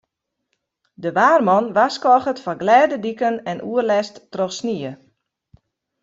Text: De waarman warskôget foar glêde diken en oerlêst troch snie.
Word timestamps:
De 1.03 1.09
waarman 1.17 1.65
warskôget 1.77 2.37
foar 2.43 2.57
glêde 2.63 2.97
diken 3.05 3.35
en 3.51 3.59
oerlêst 3.71 4.15
troch 4.33 4.55
snie. 4.59 4.91